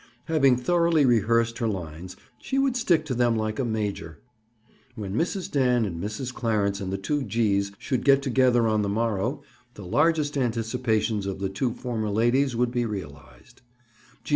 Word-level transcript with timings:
Having 0.25 0.57
thoroughly 0.57 1.05
rehearsed 1.05 1.59
her 1.59 1.67
lines, 1.67 2.15
she 2.39 2.57
would 2.57 2.75
stick 2.75 3.05
to 3.05 3.13
them 3.13 3.35
like 3.35 3.59
a 3.59 3.63
major. 3.63 4.17
When 4.95 5.13
Mrs. 5.13 5.51
Dan 5.51 5.85
and 5.85 6.01
Mrs. 6.03 6.33
Clarence 6.33 6.81
and 6.81 6.91
the 6.91 6.97
two 6.97 7.21
G's 7.21 7.71
should 7.77 8.03
get 8.03 8.23
together 8.23 8.67
on 8.67 8.81
the 8.81 8.89
morrow, 8.89 9.43
the 9.75 9.85
largest 9.85 10.39
anticipations 10.39 11.27
of 11.27 11.37
the 11.37 11.49
two 11.49 11.71
former 11.75 12.09
ladies 12.09 12.55
would 12.55 12.71
be 12.71 12.83
realized. 12.83 13.61